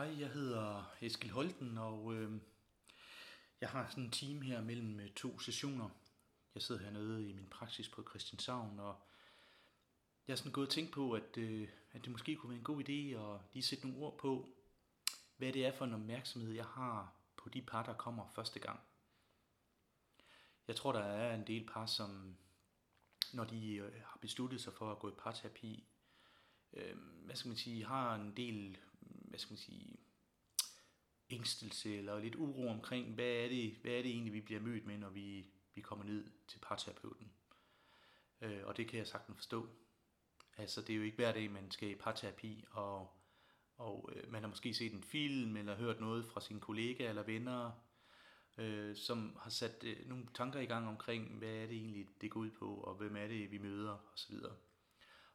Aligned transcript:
Hej, 0.00 0.20
jeg 0.20 0.30
hedder 0.30 0.84
Eskil 1.00 1.30
Holten, 1.30 1.78
og 1.78 2.14
øh, 2.14 2.40
jeg 3.60 3.68
har 3.68 3.88
sådan 3.88 4.04
en 4.04 4.10
team 4.10 4.40
her 4.40 4.60
mellem 4.60 5.00
øh, 5.00 5.10
to 5.10 5.38
sessioner. 5.38 5.88
Jeg 6.54 6.62
sidder 6.62 6.80
hernede 6.80 7.30
i 7.30 7.32
min 7.32 7.46
praksis 7.50 7.88
på 7.88 8.02
Christianshavn, 8.08 8.78
og 8.78 9.02
jeg 10.26 10.32
har 10.32 10.36
sådan 10.36 10.52
gået 10.52 10.66
og 10.66 10.72
tænkt 10.72 10.92
på, 10.92 11.12
at, 11.12 11.36
øh, 11.38 11.68
at 11.92 12.04
det 12.04 12.12
måske 12.12 12.36
kunne 12.36 12.50
være 12.50 12.58
en 12.58 12.64
god 12.64 12.82
idé 12.88 12.92
at 12.92 13.40
lige 13.52 13.62
sætte 13.62 13.88
nogle 13.88 14.06
ord 14.06 14.18
på, 14.18 14.48
hvad 15.36 15.52
det 15.52 15.66
er 15.66 15.72
for 15.72 15.84
en 15.84 15.94
opmærksomhed, 15.94 16.52
jeg 16.52 16.66
har 16.66 17.14
på 17.36 17.48
de 17.48 17.62
par, 17.62 17.84
der 17.84 17.94
kommer 17.94 18.28
første 18.34 18.60
gang. 18.60 18.80
Jeg 20.68 20.76
tror, 20.76 20.92
der 20.92 21.00
er 21.00 21.34
en 21.34 21.46
del 21.46 21.66
par, 21.66 21.86
som 21.86 22.36
når 23.32 23.44
de 23.44 23.74
øh, 23.74 24.02
har 24.04 24.18
besluttet 24.20 24.60
sig 24.60 24.72
for 24.72 24.92
at 24.92 24.98
gå 24.98 25.08
i 25.08 25.14
parterapi, 25.18 25.84
øh, 26.72 26.96
hvad 27.24 27.36
skal 27.36 27.48
man 27.48 27.56
sige, 27.56 27.84
har 27.84 28.14
en 28.14 28.36
del, 28.36 28.78
hvad 29.30 29.38
skal 29.38 29.52
man 29.52 29.58
sige, 29.58 29.96
ængstelse 31.30 31.96
eller 31.98 32.18
lidt 32.18 32.36
uro 32.36 32.68
omkring, 32.68 33.14
hvad 33.14 33.24
er 33.24 33.48
det, 33.48 33.76
hvad 33.82 33.92
er 33.92 34.02
det 34.02 34.10
egentlig, 34.10 34.32
vi 34.32 34.40
bliver 34.40 34.60
mødt 34.60 34.86
med, 34.86 34.98
når 34.98 35.10
vi, 35.10 35.46
vi 35.74 35.80
kommer 35.80 36.04
ned 36.04 36.30
til 36.48 36.58
parterapeuten. 36.58 37.32
Øh, 38.40 38.60
og 38.64 38.76
det 38.76 38.88
kan 38.88 38.98
jeg 38.98 39.06
sagtens 39.06 39.36
forstå. 39.36 39.68
Altså, 40.56 40.80
det 40.80 40.90
er 40.90 40.96
jo 40.96 41.02
ikke 41.02 41.16
hver 41.16 41.32
dag, 41.32 41.50
man 41.50 41.70
skal 41.70 41.90
i 41.90 41.94
parterapi, 41.94 42.64
og, 42.70 43.08
og 43.76 44.10
øh, 44.14 44.32
man 44.32 44.42
har 44.42 44.48
måske 44.48 44.74
set 44.74 44.92
en 44.92 45.02
film, 45.02 45.56
eller 45.56 45.76
hørt 45.76 46.00
noget 46.00 46.26
fra 46.26 46.40
sine 46.40 46.60
kollegaer 46.60 47.08
eller 47.08 47.22
venner, 47.22 47.70
øh, 48.58 48.96
som 48.96 49.36
har 49.40 49.50
sat 49.50 49.84
øh, 49.84 50.08
nogle 50.08 50.26
tanker 50.34 50.60
i 50.60 50.66
gang 50.66 50.88
omkring, 50.88 51.38
hvad 51.38 51.48
er 51.48 51.66
det 51.66 51.76
egentlig, 51.76 52.06
det 52.20 52.30
går 52.30 52.40
ud 52.40 52.50
på, 52.50 52.74
og 52.74 52.94
hvem 52.94 53.16
er 53.16 53.26
det, 53.26 53.50
vi 53.50 53.58
møder, 53.58 54.12
osv. 54.12 54.34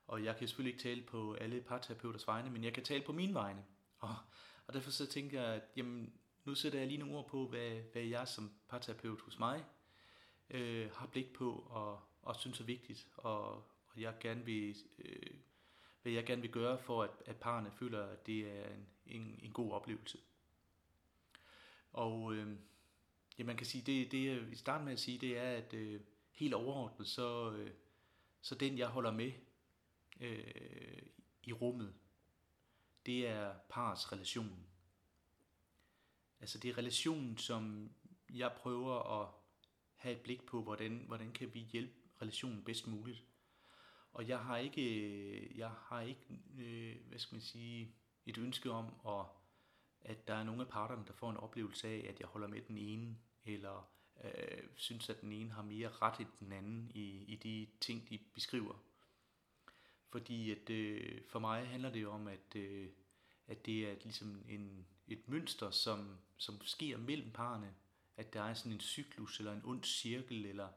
Og 0.07 0.23
jeg 0.23 0.37
kan 0.37 0.47
selvfølgelig 0.47 0.73
ikke 0.73 0.89
tale 0.89 1.01
på 1.01 1.33
alle 1.33 1.61
parterapeuters 1.61 2.27
vegne, 2.27 2.49
men 2.49 2.63
jeg 2.63 2.73
kan 2.73 2.83
tale 2.83 3.03
på 3.03 3.11
mine 3.11 3.33
vegne. 3.33 3.65
Og, 3.99 4.15
og 4.67 4.73
derfor 4.73 4.91
så 4.91 5.05
tænker 5.05 5.41
jeg, 5.41 5.53
at 5.53 5.63
jamen, 5.75 6.13
nu 6.45 6.55
sætter 6.55 6.79
jeg 6.79 6.87
lige 6.87 6.97
nogle 6.97 7.15
ord 7.15 7.27
på, 7.27 7.47
hvad, 7.47 7.71
hvad 7.91 8.03
jeg 8.03 8.27
som 8.27 8.51
parterapeut 8.67 9.21
hos 9.21 9.39
mig 9.39 9.65
øh, 10.49 10.91
har 10.91 11.07
blik 11.07 11.33
på 11.33 11.51
og, 11.69 11.99
og 12.21 12.35
synes 12.35 12.59
er 12.59 12.63
vigtigt, 12.63 13.07
og, 13.17 13.53
og 13.87 14.01
jeg 14.01 14.15
gerne 14.19 14.45
vil, 14.45 14.75
øh, 14.99 15.33
hvad 16.01 16.11
jeg 16.11 16.25
gerne 16.25 16.41
vil 16.41 16.51
gøre 16.51 16.79
for, 16.79 17.03
at, 17.03 17.11
at 17.25 17.35
parerne 17.35 17.71
føler, 17.71 18.05
at 18.05 18.25
det 18.25 18.39
er 18.39 18.69
en, 18.69 18.87
en, 19.05 19.39
en 19.43 19.51
god 19.51 19.71
oplevelse. 19.71 20.17
Og 21.93 22.35
øh, 22.35 22.57
ja, 23.37 23.43
man 23.43 23.57
kan 23.57 23.65
sige, 23.65 23.83
det, 23.85 24.11
det 24.11 24.25
jeg 24.25 24.49
vil 24.49 24.57
starte 24.57 24.83
med 24.83 24.93
at 24.93 24.99
sige, 24.99 25.17
det 25.17 25.37
er, 25.37 25.51
at 25.51 25.73
øh, 25.73 26.01
helt 26.31 26.53
overordnet, 26.53 27.07
så, 27.07 27.51
øh, 27.51 27.71
så 28.41 28.55
den 28.55 28.77
jeg 28.77 28.87
holder 28.87 29.11
med 29.11 29.31
øh, 30.19 31.01
i 31.43 31.53
rummet, 31.53 31.93
det 33.05 33.27
er 33.27 33.53
parets 33.69 34.11
relation. 34.11 34.65
Altså 36.39 36.57
det 36.57 36.69
er 36.69 36.77
relationen, 36.77 37.37
som 37.37 37.91
jeg 38.33 38.51
prøver 38.57 39.21
at 39.21 39.29
have 39.95 40.15
et 40.15 40.21
blik 40.21 40.45
på, 40.45 40.61
hvordan, 40.63 41.03
hvordan 41.07 41.31
kan 41.31 41.53
vi 41.53 41.59
hjælpe 41.59 41.93
relationen 42.21 42.63
bedst 42.63 42.87
muligt. 42.87 43.23
Og 44.13 44.27
jeg 44.27 44.39
har 44.39 44.57
ikke, 44.57 45.57
jeg 45.57 45.69
har 45.69 46.01
ikke 46.01 46.39
øh, 46.57 47.07
hvad 47.07 47.19
skal 47.19 47.35
man 47.35 47.41
sige, 47.41 47.95
et 48.25 48.37
ønske 48.37 48.71
om, 48.71 48.85
at, 49.07 49.25
at 50.01 50.27
der 50.27 50.33
er 50.33 50.43
nogle 50.43 50.61
af 50.61 50.67
parterne, 50.67 51.05
der 51.07 51.13
får 51.13 51.29
en 51.29 51.37
oplevelse 51.37 51.87
af, 51.87 52.05
at 52.09 52.19
jeg 52.19 52.27
holder 52.27 52.47
med 52.47 52.61
den 52.61 52.77
ene, 52.77 53.17
eller 53.45 53.89
øh, 54.23 54.63
synes, 54.75 55.09
at 55.09 55.21
den 55.21 55.31
ene 55.31 55.51
har 55.51 55.61
mere 55.61 55.89
ret 55.89 56.19
end 56.19 56.29
den 56.39 56.51
anden 56.51 56.91
i, 56.93 57.23
i 57.23 57.35
de 57.35 57.67
ting, 57.81 58.09
de 58.09 58.19
beskriver. 58.33 58.75
Fordi 60.09 60.51
at, 60.51 60.69
øh, 60.69 61.21
for 61.29 61.39
mig 61.39 61.67
handler 61.67 61.91
det 61.91 62.07
om, 62.07 62.27
at, 62.27 62.55
øh, 62.55 62.89
at 63.47 63.65
det 63.65 63.89
er 63.89 63.95
ligesom 64.03 64.43
en, 64.49 64.85
et 65.07 65.29
mønster, 65.29 65.71
som, 65.71 66.17
som 66.37 66.61
sker 66.61 66.97
mellem 66.97 67.31
parerne. 67.31 67.73
At 68.17 68.33
der 68.33 68.43
er 68.43 68.53
sådan 68.53 68.71
en 68.71 68.79
cyklus, 68.79 69.39
eller 69.39 69.53
en 69.53 69.61
ond 69.65 69.83
cirkel, 69.83 70.45
eller, 70.45 70.69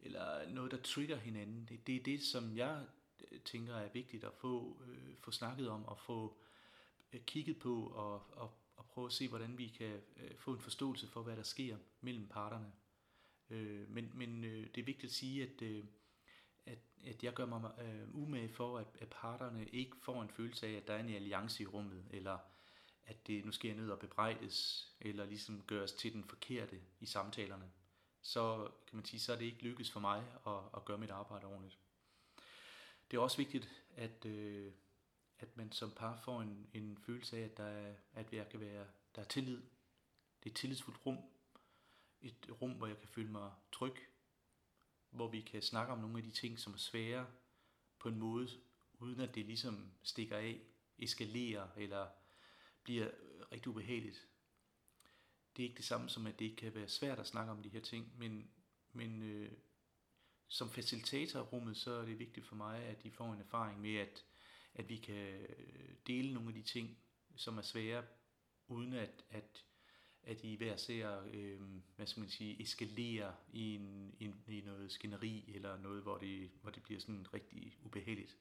eller 0.00 0.50
noget, 0.50 0.70
der 0.70 0.82
trigger 0.82 1.16
hinanden. 1.16 1.66
Det, 1.68 1.86
det 1.86 1.96
er 1.96 2.02
det, 2.02 2.22
som 2.22 2.56
jeg 2.56 2.86
øh, 3.30 3.40
tænker 3.40 3.74
er 3.74 3.92
vigtigt 3.92 4.24
at 4.24 4.34
få, 4.34 4.82
øh, 4.86 5.14
få 5.20 5.30
snakket 5.30 5.68
om, 5.68 5.84
og 5.84 5.98
få 5.98 6.36
øh, 7.12 7.20
kigget 7.20 7.58
på, 7.58 7.86
og, 7.86 8.38
og, 8.38 8.52
og 8.76 8.86
prøve 8.86 9.06
at 9.06 9.12
se, 9.12 9.28
hvordan 9.28 9.58
vi 9.58 9.68
kan 9.68 10.00
øh, 10.16 10.36
få 10.36 10.52
en 10.52 10.60
forståelse 10.60 11.08
for, 11.08 11.22
hvad 11.22 11.36
der 11.36 11.42
sker 11.42 11.76
mellem 12.00 12.28
parterne. 12.28 12.72
Øh, 13.50 13.90
men 13.90 14.10
men 14.14 14.44
øh, 14.44 14.66
det 14.74 14.80
er 14.80 14.84
vigtigt 14.84 15.10
at 15.10 15.16
sige, 15.16 15.42
at... 15.42 15.62
Øh, 15.62 15.84
at, 17.06 17.24
jeg 17.24 17.34
gør 17.34 17.46
mig 17.46 17.70
øh, 17.82 18.14
umage 18.14 18.48
for, 18.48 18.78
at, 18.78 18.86
at 19.00 19.08
parterne 19.08 19.68
ikke 19.68 19.96
får 20.02 20.22
en 20.22 20.30
følelse 20.30 20.66
af, 20.66 20.72
at 20.72 20.88
der 20.88 20.94
er 20.94 21.00
en 21.00 21.14
alliance 21.14 21.62
i 21.62 21.66
rummet, 21.66 22.04
eller 22.10 22.38
at 23.06 23.26
det 23.26 23.44
nu 23.44 23.52
sker 23.52 23.74
ned 23.74 23.90
og 23.90 23.98
bebrejdes, 23.98 24.88
eller 25.00 25.26
ligesom 25.26 25.62
gøres 25.62 25.92
til 25.92 26.12
den 26.12 26.24
forkerte 26.24 26.80
i 27.00 27.06
samtalerne. 27.06 27.70
Så 28.22 28.70
kan 28.86 28.96
man 28.96 29.04
sige, 29.04 29.20
så 29.20 29.32
er 29.32 29.36
det 29.36 29.44
ikke 29.44 29.62
lykkes 29.62 29.90
for 29.90 30.00
mig 30.00 30.24
at, 30.46 30.60
at 30.76 30.84
gøre 30.84 30.98
mit 30.98 31.10
arbejde 31.10 31.46
ordentligt. 31.46 31.78
Det 33.10 33.16
er 33.16 33.20
også 33.20 33.36
vigtigt, 33.36 33.84
at, 33.96 34.24
øh, 34.26 34.72
at 35.38 35.56
man 35.56 35.72
som 35.72 35.90
par 35.90 36.20
får 36.24 36.42
en, 36.42 36.70
en 36.74 36.98
følelse 37.06 37.36
af, 37.38 37.42
at 37.42 37.56
der 37.56 37.64
er, 37.64 37.94
at 38.14 38.32
jeg 38.32 38.48
kan 38.48 38.60
være, 38.60 38.86
der 39.14 39.22
er 39.22 39.26
tillid. 39.26 39.56
Det 40.42 40.46
er 40.46 40.50
et 40.50 40.56
tillidsfuldt 40.56 41.06
rum. 41.06 41.18
Et 42.20 42.50
rum, 42.62 42.72
hvor 42.72 42.86
jeg 42.86 42.98
kan 42.98 43.08
føle 43.08 43.30
mig 43.30 43.52
tryg, 43.72 43.94
hvor 45.14 45.28
vi 45.28 45.40
kan 45.40 45.62
snakke 45.62 45.92
om 45.92 45.98
nogle 45.98 46.18
af 46.18 46.24
de 46.24 46.30
ting, 46.30 46.58
som 46.58 46.72
er 46.72 46.78
svære 46.78 47.26
på 47.98 48.08
en 48.08 48.18
måde, 48.18 48.48
uden 48.98 49.20
at 49.20 49.34
det 49.34 49.46
ligesom 49.46 49.90
stikker 50.02 50.36
af, 50.36 50.60
eskalerer 50.98 51.68
eller 51.76 52.08
bliver 52.82 53.10
rigtig 53.52 53.68
ubehageligt. 53.68 54.28
Det 55.56 55.62
er 55.62 55.68
ikke 55.68 55.76
det 55.76 55.84
samme 55.84 56.08
som, 56.08 56.26
at 56.26 56.38
det 56.38 56.44
ikke 56.44 56.56
kan 56.56 56.74
være 56.74 56.88
svært 56.88 57.18
at 57.18 57.26
snakke 57.26 57.52
om 57.52 57.62
de 57.62 57.68
her 57.68 57.80
ting, 57.80 58.18
men, 58.18 58.50
men 58.92 59.22
øh, 59.22 59.52
som 60.48 60.70
facilitator 60.70 61.40
af 61.40 61.52
rummet, 61.52 61.76
så 61.76 61.90
er 61.90 62.04
det 62.04 62.18
vigtigt 62.18 62.46
for 62.46 62.56
mig, 62.56 62.82
at 62.82 63.02
de 63.02 63.10
får 63.10 63.32
en 63.32 63.40
erfaring 63.40 63.80
med, 63.80 63.96
at, 63.96 64.24
at 64.74 64.88
vi 64.88 64.96
kan 64.96 65.14
øh, 65.14 65.94
dele 66.06 66.34
nogle 66.34 66.48
af 66.48 66.54
de 66.54 66.62
ting, 66.62 66.98
som 67.36 67.58
er 67.58 67.62
svære, 67.62 68.04
uden 68.68 68.92
at, 68.92 69.24
at 69.30 69.64
at 70.26 70.44
I 70.44 70.56
hver 70.56 70.76
ser, 70.76 71.22
øh, 71.32 71.60
hvad 71.96 72.06
skal 72.06 72.20
man 72.20 72.28
sige, 72.28 72.62
eskalere 72.62 73.34
i, 73.52 73.74
en, 73.74 74.14
i, 74.18 74.32
i 74.48 74.60
noget 74.60 74.92
skænderi, 74.92 75.52
eller 75.54 75.78
noget, 75.78 76.02
hvor 76.02 76.18
det, 76.18 76.50
hvor 76.62 76.70
det 76.70 76.82
bliver 76.82 77.00
sådan 77.00 77.34
rigtig 77.34 77.76
ubehageligt. 77.82 78.38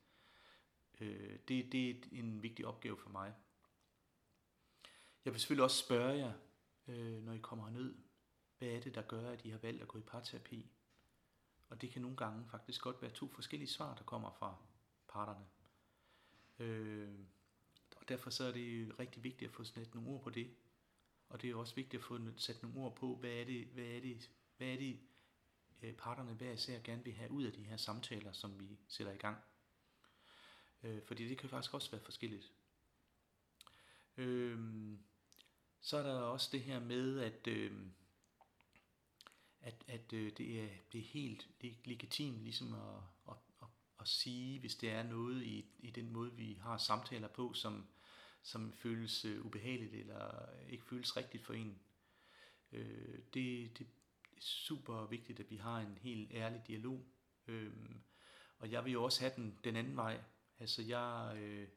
Øh, 1.00 1.40
det, 1.48 1.72
det 1.72 1.90
er 1.90 1.96
en 2.12 2.44
vigtig 2.44 2.66
opgave 2.66 2.98
for 2.98 3.10
mig. 3.10 3.34
Jeg 5.26 5.34
vil 5.34 5.40
selvfølgelig 5.40 5.64
også 5.64 5.78
spørge 5.78 6.18
jer, 6.18 6.34
øh, 6.88 7.24
når 7.24 7.34
I 7.34 7.38
kommer 7.38 7.70
ned, 7.70 7.96
hvad 8.58 8.68
er 8.68 8.80
det, 8.80 8.96
der 8.96 9.02
gør, 9.02 9.32
at 9.32 9.46
I 9.46 9.50
har 9.50 9.58
valgt 9.58 9.82
at 9.82 9.88
gå 9.88 10.00
i 10.00 10.02
parterapi? 10.02 10.72
Og 11.70 11.82
det 11.82 11.92
kan 11.92 12.02
nogle 12.02 12.18
gange 12.18 12.46
faktisk 12.52 12.82
godt 12.82 13.02
være 13.02 13.12
to 13.12 13.28
forskellige 13.28 13.70
svar, 13.70 13.96
der 13.96 14.04
kommer 14.04 14.32
fra 14.32 14.56
parterne. 15.08 15.46
Øh, 16.60 17.20
og 17.96 18.10
derfor 18.10 18.30
så 18.30 18.44
er 18.44 18.52
det 18.52 19.00
rigtig 19.00 19.24
vigtigt 19.24 19.50
at 19.50 19.56
få 19.56 19.64
sat 19.64 19.96
nogle 19.96 20.10
ord 20.10 20.24
på 20.24 20.30
det, 20.30 20.56
og 21.34 21.42
det 21.42 21.50
er 21.50 21.56
også 21.56 21.76
vigtigt 21.76 22.00
at 22.00 22.06
få 22.06 22.20
sat 22.38 22.64
nogle 22.64 22.80
ord 22.80 22.96
på, 22.96 23.16
hvad 23.16 23.30
er 23.30 23.46
det, 23.46 23.66
hvad 23.68 23.84
er 23.84 24.00
det, 24.00 24.30
hvad 24.58 24.68
er 24.68 24.78
det 24.78 25.00
øh, 25.82 25.94
parterne 25.94 26.34
hver 26.34 26.52
især 26.52 26.80
gerne 26.80 27.04
vil 27.04 27.14
have 27.14 27.32
ud 27.32 27.44
af 27.44 27.54
de 27.54 27.64
her 27.64 27.78
samtaler, 27.78 28.32
som 28.32 28.60
vi 28.60 28.80
sætter 28.88 29.14
i 29.14 29.18
gang. 29.18 29.38
Øh, 30.84 31.02
fordi 31.08 31.30
det 31.30 31.38
kan 31.38 31.50
faktisk 31.50 31.74
også 31.74 31.92
være 31.92 32.02
forskelligt. 32.02 32.52
Øh, 34.18 34.60
så 35.82 35.98
er 35.98 36.04
der 36.04 36.20
også 36.20 36.50
det 36.52 36.62
her 36.62 36.80
med, 36.80 37.20
at, 37.20 37.48
at, 39.62 39.84
at 39.88 40.12
det, 40.12 40.64
er, 40.64 40.70
det 40.92 41.00
er 41.00 41.06
helt 41.06 41.48
legitimt 41.86 42.44
ligesom 42.44 42.74
at, 42.74 43.04
at, 43.30 43.38
at, 43.62 43.68
at 44.00 44.08
sige, 44.08 44.60
hvis 44.60 44.76
det 44.76 44.90
er 44.90 45.04
noget 45.04 45.44
i, 45.44 45.66
i 45.80 45.92
den 45.92 46.10
måde, 46.10 46.34
vi 46.34 46.58
har 46.62 46.78
samtaler 46.78 47.28
på, 47.28 47.54
som, 47.54 47.88
som 48.44 48.74
føles 48.74 49.25
øh, 49.25 49.45
ubehageligt 49.45 49.94
eller 49.94 50.50
øh, 50.51 50.69
ikke 50.69 50.86
føles 50.86 51.18
rigtigt 51.18 51.44
for 51.44 51.54
en. 51.54 51.80
Øh, 52.72 53.19
det, 53.34 53.78
det 53.78 53.88
er 53.88 53.92
super 54.40 55.06
vigtigt, 55.06 55.40
at 55.40 55.50
vi 55.50 55.57
har 55.57 55.80
en 55.80 55.98
helt 56.01 56.31
ærlig 56.34 56.63
dialog. 56.68 57.06
Øh, 57.48 57.74
og 58.60 58.72
jeg 58.72 58.86
vil 58.86 58.94
jo 58.94 59.04
også 59.04 59.19
have 59.19 59.34
den, 59.36 59.60
den 59.63 59.75
anden 59.75 59.95
vej. 59.95 60.24
Altså 60.60 60.81
jeg, 60.81 61.34
øh, 61.38 61.68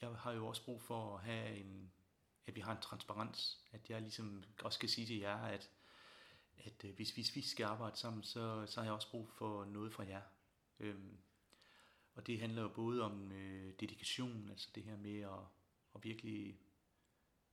jeg 0.00 0.10
har 0.10 0.32
jo 0.32 0.46
også 0.46 0.64
brug 0.64 0.82
for 0.82 1.16
at 1.16 1.24
have 1.24 1.56
en, 1.56 1.92
at 2.46 2.56
vi 2.56 2.60
har 2.60 2.72
en 2.72 2.82
transparens. 2.82 3.64
At 3.72 3.90
jeg 3.90 4.00
ligesom 4.00 4.44
også 4.62 4.76
skal 4.76 4.88
sige 4.88 5.06
til 5.06 5.18
jer, 5.18 5.36
at, 5.36 5.70
at 6.58 6.84
øh, 6.84 6.94
hvis, 6.94 7.10
hvis 7.10 7.36
vi 7.36 7.42
skal 7.42 7.64
arbejde 7.64 7.96
sammen, 7.96 8.22
så, 8.22 8.66
så 8.66 8.80
har 8.80 8.84
jeg 8.84 8.94
også 8.94 9.10
brug 9.10 9.30
for 9.30 9.64
noget 9.64 9.92
fra 9.92 10.06
jer. 10.06 10.22
Øh, 10.80 10.96
og 12.20 12.26
det 12.26 12.40
handler 12.40 12.62
jo 12.62 12.68
både 12.68 13.02
om 13.02 13.32
øh, 13.32 13.72
dedikation, 13.80 14.48
altså 14.50 14.68
det 14.74 14.82
her 14.82 14.96
med 14.96 15.20
at, 15.20 15.40
at 15.94 16.04
virkelig, 16.04 16.60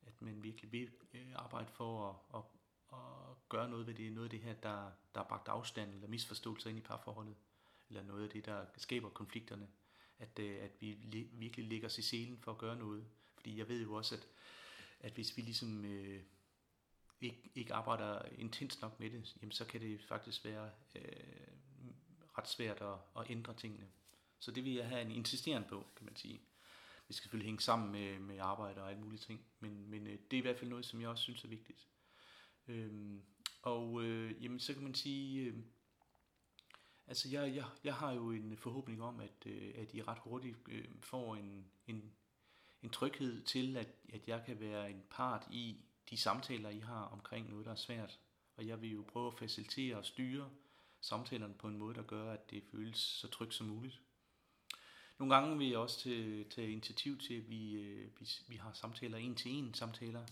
at 0.02 0.22
man 0.22 0.44
virkelig 0.44 0.72
vil 0.72 0.92
øh, 1.14 1.32
arbejde 1.36 1.68
for 1.72 2.10
at, 2.10 2.40
at, 2.40 2.44
at 3.00 3.50
gøre 3.50 3.70
noget 3.70 3.88
ved 3.88 3.94
det, 3.94 4.12
noget 4.12 4.26
af 4.26 4.30
det 4.30 4.42
her, 4.42 4.54
der, 4.54 4.92
der 5.16 5.22
er 5.22 5.28
bragt 5.28 5.48
afstand 5.48 5.94
eller 5.94 6.08
misforståelser 6.08 6.70
ind 6.70 6.80
i 6.80 6.82
parforholdet, 6.82 7.36
eller 7.90 8.04
noget 8.04 8.24
af 8.24 8.30
det, 8.30 8.46
der 8.46 8.66
skaber 8.78 9.10
konflikterne, 9.10 9.68
at, 10.20 10.40
øh, 10.40 10.64
at 10.64 10.72
vi 10.80 10.94
li- 10.94 11.38
virkelig 11.38 11.66
lægger 11.68 11.88
os 11.88 11.98
i 11.98 12.02
selen 12.02 12.38
for 12.38 12.52
at 12.52 12.58
gøre 12.58 12.76
noget. 12.76 13.08
Fordi 13.36 13.58
jeg 13.58 13.68
ved 13.68 13.82
jo 13.84 13.94
også, 13.94 14.16
at, 14.16 14.28
at 15.00 15.14
hvis 15.14 15.38
vi 15.38 15.42
ligesom 15.42 15.86
øh, 15.86 16.24
ikke, 17.22 17.52
ikke 17.56 17.74
arbejder 17.74 18.22
intens 18.38 18.82
nok 18.82 19.00
med 19.00 19.10
det, 19.10 19.36
jamen 19.42 19.52
så 19.52 19.66
kan 19.66 19.82
det 19.82 20.02
faktisk 20.02 20.46
være 20.46 20.72
øh, 20.96 21.48
ret 22.38 22.48
svært 22.48 22.82
at, 22.82 22.98
at 23.22 23.30
ændre 23.30 23.54
tingene. 23.54 23.88
Så 24.40 24.52
det 24.52 24.64
vil 24.64 24.74
jeg 24.74 24.88
have 24.88 25.02
en 25.02 25.12
insisterende 25.12 25.68
på, 25.68 25.88
kan 25.96 26.06
man 26.06 26.16
sige. 26.16 26.42
Det 27.08 27.16
skal 27.16 27.24
selvfølgelig 27.24 27.48
hænge 27.48 27.62
sammen 27.62 27.92
med, 27.92 28.20
med 28.20 28.38
arbejde 28.40 28.82
og 28.82 28.90
alle 28.90 29.02
mulige 29.02 29.20
ting, 29.20 29.46
men, 29.60 29.90
men 29.90 30.08
øh, 30.08 30.20
det 30.32 30.38
er 30.38 30.38
i 30.38 30.42
hvert 30.42 30.58
fald 30.58 30.70
noget, 30.70 30.86
som 30.86 31.02
jeg 31.02 31.10
også 31.10 31.24
synes 31.24 31.44
er 31.44 31.48
vigtigt. 31.48 31.88
Øhm, 32.68 33.22
og 33.62 34.04
øh, 34.04 34.44
jamen, 34.44 34.60
så 34.60 34.74
kan 34.74 34.84
man 34.84 34.96
sige, 34.96 35.42
øh, 35.42 35.58
altså 37.08 37.30
jeg, 37.30 37.56
jeg, 37.56 37.66
jeg 37.84 37.96
har 37.96 38.12
jo 38.12 38.32
en 38.32 38.58
forhåbning 38.58 39.04
om, 39.04 39.20
at, 39.20 39.46
øh, 39.46 39.74
at 39.76 39.94
I 39.94 40.02
ret 40.02 40.20
hurtigt 40.20 40.58
øh, 40.68 40.86
får 41.02 41.36
en, 41.36 41.66
en, 41.88 42.14
en 42.82 42.90
tryghed 42.90 43.44
til, 43.44 43.78
at, 43.78 43.90
at 44.14 44.28
jeg 44.28 44.44
kan 44.46 44.60
være 44.60 44.92
en 44.92 45.04
part 45.10 45.48
i 45.52 45.78
de 46.10 46.18
samtaler, 46.18 46.70
I 46.70 46.80
har 46.80 47.04
omkring 47.04 47.50
noget, 47.50 47.66
der 47.66 47.72
er 47.72 47.76
svært. 47.76 48.20
Og 48.56 48.68
jeg 48.68 48.82
vil 48.82 48.92
jo 48.92 49.06
prøve 49.08 49.28
at 49.28 49.40
facilitere 49.40 49.98
og 49.98 50.06
styre 50.06 50.50
samtalerne 51.02 51.54
på 51.54 51.68
en 51.68 51.78
måde, 51.78 51.96
der 51.96 52.04
gør, 52.04 52.34
at 52.34 52.52
det 52.52 52.64
føles 52.72 52.98
så 52.98 53.28
trygt 53.28 53.54
som 53.54 53.68
muligt. 53.68 54.02
Nogle 55.20 55.36
gange 55.36 55.58
vil 55.58 55.68
jeg 55.68 55.78
også 55.78 56.00
tage, 56.00 56.44
tage 56.44 56.72
initiativ 56.72 57.18
til, 57.18 57.34
at 57.34 57.50
vi, 57.50 57.74
øh, 57.74 58.20
vi, 58.20 58.28
vi 58.48 58.56
har 58.56 58.74
samtaler 58.74 59.18
en 59.18 59.36
til 59.36 59.52
en 59.52 59.74
samtaler. 59.74 60.26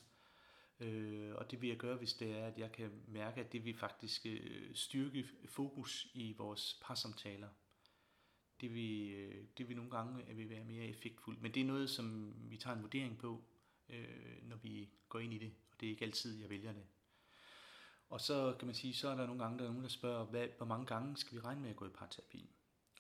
Øh, 0.80 1.36
og 1.36 1.52
det 1.52 1.62
vil 1.62 1.70
jeg 1.70 1.78
gøre, 1.78 1.98
hvis 1.98 2.14
det 2.14 2.32
er, 2.32 2.48
at 2.48 2.58
jeg 2.58 2.72
kan 2.72 2.92
mærke, 3.08 3.42
at 3.42 3.52
det 3.52 3.66
vil 3.66 3.78
faktisk 3.78 4.26
øh, 4.26 4.76
styrke 4.76 5.26
fokus 5.46 6.08
i 6.14 6.34
vores 6.38 6.80
parsamtaler. 6.82 7.50
Det 8.62 8.74
vil, 8.74 9.12
øh, 9.12 9.46
det 9.58 9.70
vil 9.70 9.76
nogle 9.76 9.92
gange 9.92 10.30
øh, 10.30 10.38
vil 10.38 10.50
være 10.50 10.64
mere 10.64 10.86
effektfuldt. 10.86 11.42
Men 11.42 11.54
det 11.54 11.62
er 11.62 11.66
noget, 11.66 11.90
som 11.90 12.36
vi 12.50 12.58
tager 12.58 12.76
en 12.76 12.82
vurdering 12.82 13.18
på, 13.18 13.44
øh, 13.90 14.44
når 14.44 14.56
vi 14.56 14.90
går 15.10 15.20
ind 15.20 15.34
i 15.34 15.38
det. 15.38 15.54
Og 15.72 15.80
det 15.80 15.86
er 15.86 15.92
ikke 15.92 16.06
altid, 16.06 16.40
jeg 16.42 16.50
vælger 16.50 16.74
det. 16.74 16.84
Og 18.10 18.22
så 18.22 18.56
kan 18.60 18.66
man 18.66 18.76
sige, 18.76 18.94
så 18.94 19.10
er 19.10 19.16
der 19.16 19.26
nogle 19.26 19.44
gange, 19.44 19.58
der 19.58 19.64
er 19.64 19.70
nogen, 19.70 19.84
der 19.84 19.90
spørger, 19.90 20.26
hvad, 20.26 20.48
hvor 20.58 20.66
mange 20.66 20.86
gange 20.86 21.18
skal 21.18 21.36
vi 21.38 21.42
regne 21.42 21.62
med 21.62 21.70
at 21.70 21.76
gå 21.76 21.86
i 21.86 21.90
parterapi? 21.90 22.50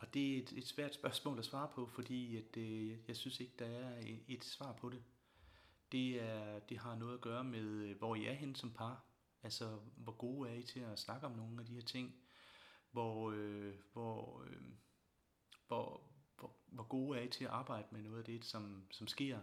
Og 0.05 0.13
det 0.13 0.33
er 0.33 0.37
et, 0.37 0.51
et 0.51 0.67
svært 0.67 0.93
spørgsmål 0.93 1.39
at 1.39 1.45
svare 1.45 1.69
på, 1.75 1.85
fordi 1.87 2.37
at, 2.37 2.57
øh, 2.57 2.97
jeg 3.07 3.15
synes 3.15 3.39
ikke, 3.39 3.53
der 3.59 3.65
er 3.65 3.99
et, 3.99 4.23
et 4.27 4.43
svar 4.43 4.73
på 4.73 4.89
det. 4.89 5.03
Det, 5.91 6.21
er, 6.21 6.59
det 6.59 6.77
har 6.77 6.95
noget 6.95 7.13
at 7.13 7.21
gøre 7.21 7.43
med, 7.43 7.65
øh, 7.65 7.97
hvor 7.97 8.15
I 8.15 8.25
er 8.25 8.33
hen 8.33 8.55
som 8.55 8.71
par. 8.73 9.05
Altså, 9.43 9.79
hvor 9.95 10.11
gode 10.11 10.49
er 10.49 10.53
I 10.53 10.63
til 10.63 10.79
at 10.79 10.99
snakke 10.99 11.25
om 11.27 11.31
nogle 11.31 11.59
af 11.59 11.65
de 11.65 11.73
her 11.73 11.81
ting? 11.81 12.15
Hvor, 12.91 13.31
øh, 13.31 13.73
hvor, 13.93 14.43
øh, 14.43 14.61
hvor, 15.67 16.03
hvor, 16.37 16.55
hvor 16.65 16.83
gode 16.83 17.19
er 17.19 17.23
I 17.23 17.29
til 17.29 17.43
at 17.43 17.51
arbejde 17.51 17.87
med 17.91 18.01
noget 18.01 18.19
af 18.19 18.25
det, 18.25 18.45
som, 18.45 18.87
som 18.91 19.07
sker? 19.07 19.39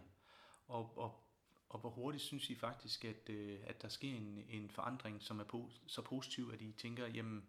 Og, 0.69 0.99
og, 0.99 1.25
og 1.69 1.81
hvor 1.81 1.91
hurtigt 1.91 2.25
synes 2.25 2.51
I 2.51 2.55
faktisk, 2.55 3.05
at, 3.05 3.31
øh, 3.31 3.61
at 3.65 3.83
der 3.83 3.89
sker 3.89 4.17
en, 4.17 4.45
en 4.49 4.71
forandring, 4.71 5.23
som 5.23 5.41
er 5.41 5.45
po- 5.45 5.87
så 5.87 6.03
positiv, 6.03 6.51
at 6.53 6.61
I 6.61 6.73
tænker, 6.73 7.07
jamen, 7.07 7.47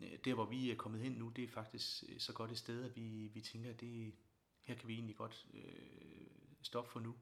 Øh, 0.00 0.18
der 0.24 0.34
hvor 0.34 0.46
vi 0.46 0.70
er 0.70 0.76
kommet 0.76 1.00
hen 1.00 1.12
nu, 1.12 1.28
det 1.28 1.44
er 1.44 1.48
faktisk 1.48 2.04
øh, 2.08 2.20
så 2.20 2.32
godt 2.32 2.50
et 2.50 2.58
sted, 2.58 2.84
at 2.84 2.96
vi, 2.96 3.30
vi 3.34 3.40
tænker, 3.40 3.70
at 3.70 3.80
det, 3.80 4.14
her 4.60 4.74
kan 4.74 4.88
vi 4.88 4.94
egentlig 4.94 5.16
godt 5.16 5.46
øh, 5.54 6.26
stoppe 6.62 6.90
for 6.90 7.00
nu. 7.00 7.14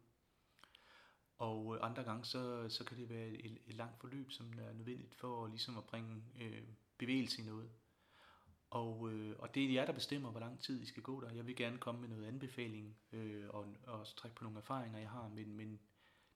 Og 1.39 1.77
øh, 1.77 1.87
andre 1.87 2.03
gange, 2.03 2.25
så, 2.25 2.69
så 2.69 2.85
kan 2.85 2.97
det 2.97 3.09
være 3.09 3.29
et, 3.29 3.59
et 3.67 3.75
langt 3.75 4.01
forløb, 4.01 4.31
som 4.31 4.53
er 4.59 4.73
nødvendigt 4.73 5.15
for 5.15 5.47
ligesom 5.47 5.79
at 5.79 5.85
bringe 5.85 6.23
øh, 6.41 6.63
bevægelse 6.99 7.43
i 7.43 7.45
noget. 7.45 7.71
Og, 8.71 9.13
øh, 9.13 9.37
og 9.39 9.55
det 9.55 9.65
er 9.65 9.73
jer, 9.73 9.87
der 9.87 9.93
bestemmer, 9.93 10.31
hvor 10.31 10.41
lang 10.41 10.61
tid 10.61 10.83
I 10.83 10.87
skal 10.87 11.03
gå 11.03 11.21
der. 11.21 11.31
Jeg 11.31 11.47
vil 11.47 11.57
gerne 11.57 11.79
komme 11.79 12.01
med 12.01 12.09
noget 12.09 12.27
anbefaling 12.27 12.97
øh, 13.13 13.49
og, 13.49 13.67
og 13.87 14.17
trække 14.17 14.37
på 14.37 14.45
nogle 14.45 14.59
erfaringer, 14.59 14.99
jeg 14.99 15.11
har, 15.11 15.29
men, 15.29 15.57
men 15.57 15.81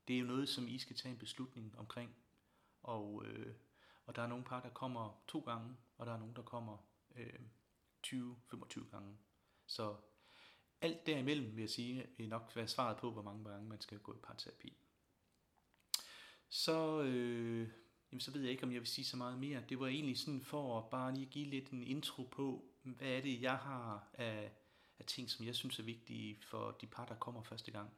det 0.08 0.16
er 0.16 0.20
jo 0.20 0.26
noget, 0.26 0.48
som 0.48 0.69
I 0.69 0.78
skal 0.78 0.96
tage 0.96 1.12
en 1.12 1.19
beslutning 1.19 1.78
omkring. 1.78 2.16
Og, 2.82 3.22
øh, 3.26 3.54
og 4.06 4.16
der 4.16 4.22
er 4.22 4.26
nogle 4.26 4.44
par, 4.44 4.60
der 4.60 4.68
kommer 4.68 5.22
to 5.28 5.40
gange, 5.40 5.76
og 5.98 6.06
der 6.06 6.12
er 6.12 6.18
nogle, 6.18 6.34
der 6.34 6.42
kommer 6.42 6.76
øh, 7.16 7.40
20-25 8.06 8.90
gange. 8.90 9.18
Så 9.66 9.96
alt 10.80 11.06
derimellem, 11.06 11.56
vil 11.56 11.62
jeg 11.62 11.70
sige, 11.70 12.06
vil 12.16 12.28
nok 12.28 12.52
være 12.56 12.68
svaret 12.68 12.96
på, 12.96 13.10
hvor 13.10 13.22
mange 13.22 13.44
gange 13.44 13.68
man 13.68 13.80
skal 13.80 13.98
gå 13.98 14.14
i 14.14 14.18
parterapi. 14.22 14.76
Så, 16.48 17.02
øh, 17.02 17.68
jamen, 18.12 18.20
så 18.20 18.30
ved 18.30 18.40
jeg 18.40 18.50
ikke, 18.50 18.62
om 18.62 18.72
jeg 18.72 18.80
vil 18.80 18.88
sige 18.88 19.04
så 19.04 19.16
meget 19.16 19.38
mere. 19.38 19.64
Det 19.68 19.80
var 19.80 19.86
egentlig 19.86 20.18
sådan 20.18 20.42
for 20.42 20.78
at 20.78 20.90
bare 20.90 21.14
lige 21.14 21.26
give 21.26 21.46
lidt 21.46 21.70
en 21.70 21.82
intro 21.82 22.22
på, 22.22 22.64
hvad 22.82 23.08
er 23.08 23.20
det, 23.20 23.42
jeg 23.42 23.56
har 23.56 24.10
af, 24.14 24.52
af 24.98 25.04
ting, 25.06 25.30
som 25.30 25.46
jeg 25.46 25.54
synes 25.54 25.78
er 25.78 25.82
vigtige 25.82 26.42
for 26.42 26.70
de 26.70 26.86
par, 26.86 27.06
der 27.06 27.14
kommer 27.14 27.42
første 27.42 27.70
gang. 27.70 27.90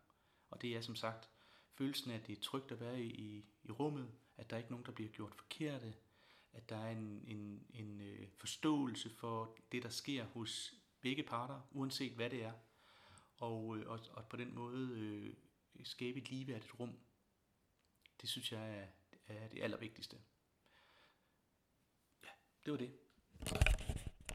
Og 0.50 0.62
det 0.62 0.76
er 0.76 0.80
som 0.80 0.96
sagt 0.96 1.30
følelsen 1.74 2.10
af, 2.10 2.14
at 2.14 2.26
det 2.26 2.38
er 2.38 2.42
trygt 2.42 2.72
at 2.72 2.80
være 2.80 3.02
i, 3.02 3.44
i 3.62 3.70
rummet, 3.70 4.12
at 4.36 4.50
der 4.50 4.56
er 4.56 4.58
ikke 4.58 4.70
nogen, 4.70 4.86
der 4.86 4.92
bliver 4.92 5.10
gjort 5.10 5.34
forkerte, 5.34 5.94
at 6.52 6.68
der 6.68 6.76
er 6.76 6.90
en, 6.90 7.24
en, 7.26 7.66
en 7.70 8.00
øh, 8.00 8.28
forståelse 8.36 9.10
for 9.10 9.58
det, 9.72 9.82
der 9.82 9.88
sker 9.88 10.24
hos 10.24 10.74
begge 11.00 11.22
parter, 11.22 11.60
uanset 11.70 12.12
hvad 12.12 12.30
det 12.30 12.44
er, 12.44 12.52
og, 13.36 13.78
øh, 13.78 13.90
og, 13.90 14.00
og 14.10 14.28
på 14.28 14.36
den 14.36 14.54
måde 14.54 14.90
øh, 14.90 15.34
skabe 15.84 16.18
et 16.18 16.30
ligeværdigt 16.30 16.80
rum. 16.80 16.98
Det 18.20 18.28
synes 18.28 18.52
jeg 18.52 18.78
er, 18.78 18.86
er 19.26 19.48
det 19.48 19.62
allervigtigste. 19.62 20.16
Ja, 22.24 22.28
det 22.64 22.70
var 22.70 22.78
det. 22.78 23.05